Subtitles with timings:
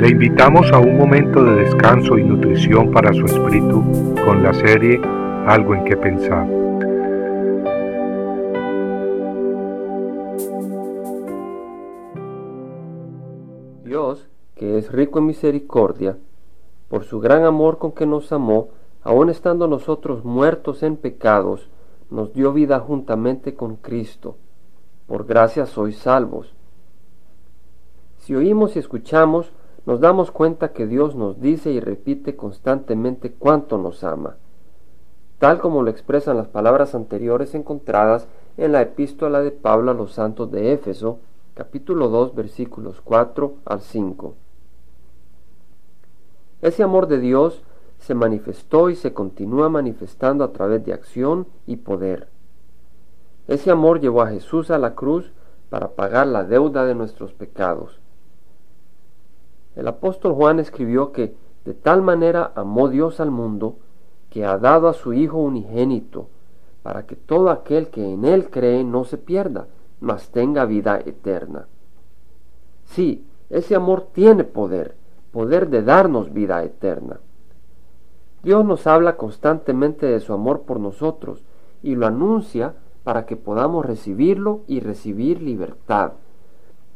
[0.00, 3.84] Le invitamos a un momento de descanso y nutrición para su espíritu
[4.24, 4.98] con la serie
[5.46, 6.48] Algo en que pensar.
[13.84, 16.16] Dios, que es rico en misericordia,
[16.88, 18.70] por su gran amor con que nos amó,
[19.02, 21.68] aun estando nosotros muertos en pecados,
[22.08, 24.38] nos dio vida juntamente con Cristo.
[25.06, 26.54] Por gracia sois salvos.
[28.16, 29.52] Si oímos y escuchamos,
[29.86, 34.36] nos damos cuenta que Dios nos dice y repite constantemente cuánto nos ama,
[35.38, 40.12] tal como lo expresan las palabras anteriores encontradas en la epístola de Pablo a los
[40.12, 41.18] santos de Éfeso,
[41.54, 44.34] capítulo 2, versículos 4 al 5.
[46.62, 47.62] Ese amor de Dios
[47.98, 52.28] se manifestó y se continúa manifestando a través de acción y poder.
[53.48, 55.32] Ese amor llevó a Jesús a la cruz
[55.70, 58.00] para pagar la deuda de nuestros pecados.
[59.76, 61.34] El apóstol Juan escribió que
[61.64, 63.76] de tal manera amó Dios al mundo
[64.30, 66.28] que ha dado a su Hijo unigénito,
[66.82, 69.66] para que todo aquel que en Él cree no se pierda,
[70.00, 71.66] mas tenga vida eterna.
[72.84, 74.96] Sí, ese amor tiene poder,
[75.32, 77.20] poder de darnos vida eterna.
[78.42, 81.42] Dios nos habla constantemente de su amor por nosotros
[81.82, 86.12] y lo anuncia para que podamos recibirlo y recibir libertad,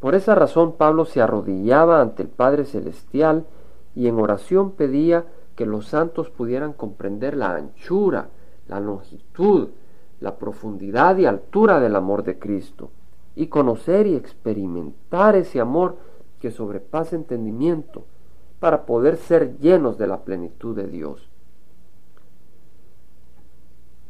[0.01, 3.47] por esa razón Pablo se arrodillaba ante el Padre Celestial
[3.95, 5.25] y en oración pedía
[5.57, 8.29] que los santos pudieran comprender la anchura,
[8.69, 9.69] la longitud,
[10.21, 12.91] la profundidad y altura del amor de Cristo,
[13.37, 15.97] y conocer y experimentar ese amor
[16.41, 18.05] que sobrepasa entendimiento,
[18.61, 21.29] para poder ser llenos de la plenitud de Dios.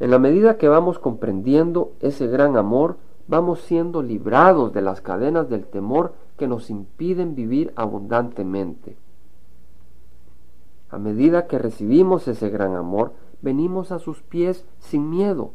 [0.01, 5.48] En la medida que vamos comprendiendo ese gran amor, vamos siendo librados de las cadenas
[5.48, 8.97] del temor que nos impiden vivir abundantemente.
[10.91, 15.52] A medida que recibimos ese gran amor, venimos a sus pies sin miedo,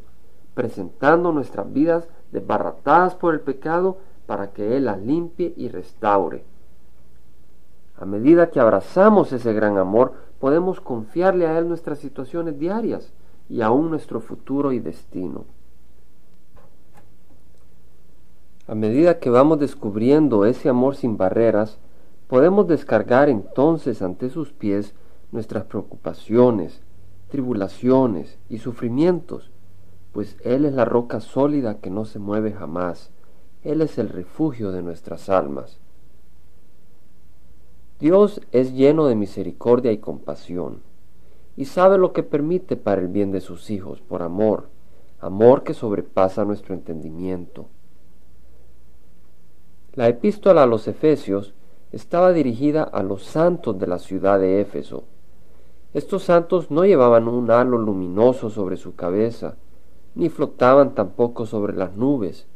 [0.54, 6.44] presentando nuestras vidas desbaratadas por el pecado para que Él las limpie y restaure.
[7.96, 13.12] A medida que abrazamos ese gran amor, podemos confiarle a Él nuestras situaciones diarias
[13.48, 15.44] y aún nuestro futuro y destino.
[18.70, 21.80] A medida que vamos descubriendo ese amor sin barreras,
[22.28, 24.94] podemos descargar entonces ante sus pies
[25.32, 26.80] nuestras preocupaciones,
[27.30, 29.50] tribulaciones y sufrimientos,
[30.12, 33.10] pues Él es la roca sólida que no se mueve jamás,
[33.64, 35.80] Él es el refugio de nuestras almas.
[37.98, 40.80] Dios es lleno de misericordia y compasión,
[41.56, 44.68] y sabe lo que permite para el bien de sus hijos por amor,
[45.18, 47.66] amor que sobrepasa nuestro entendimiento.
[49.96, 51.52] La epístola a los Efesios
[51.90, 55.02] estaba dirigida a los santos de la ciudad de Éfeso.
[55.94, 59.56] Estos santos no llevaban un halo luminoso sobre su cabeza,
[60.14, 62.46] ni flotaban tampoco sobre las nubes.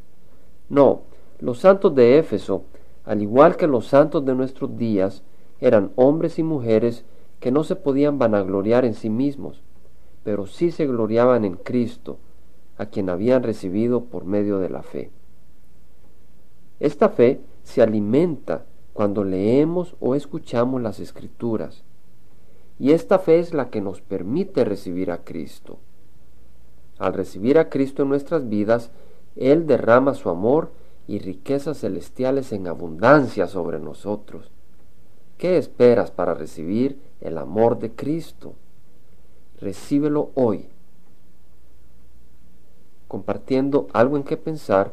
[0.69, 1.03] No,
[1.41, 2.67] los santos de Éfeso,
[3.05, 5.25] al igual que los santos de nuestros días,
[5.59, 7.05] eran hombres y mujeres
[7.41, 9.65] que no se podían vanagloriar en sí mismos,
[10.23, 12.19] pero sí se gloriaban en Cristo,
[12.79, 15.11] a quien habían recibido por medio de la fe.
[16.85, 21.83] Esta fe se alimenta cuando leemos o escuchamos las escrituras.
[22.79, 25.79] Y esta fe es la que nos permite recibir a Cristo.
[26.99, 28.91] Al recibir a Cristo en nuestras vidas,
[29.35, 30.73] Él derrama su amor
[31.09, 34.51] y riquezas celestiales en abundancia sobre nosotros.
[35.39, 38.57] ¿Qué esperas para recibir el amor de Cristo?
[39.59, 40.69] Recíbelo hoy.
[43.09, 44.93] Compartiendo algo en que pensar,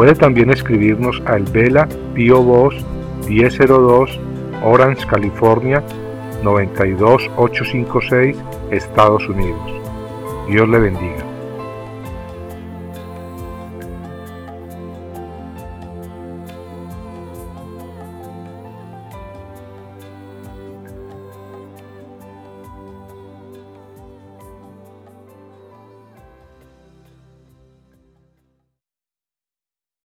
[0.00, 2.74] Puede también escribirnos al Vela Pio Box
[3.28, 4.18] 1002
[4.64, 5.82] Orange, California
[6.42, 8.34] 92856,
[8.70, 9.60] Estados Unidos.
[10.48, 11.29] Dios le bendiga.